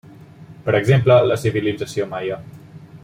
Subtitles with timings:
[0.69, 2.41] Per exemple, la civilització Maia.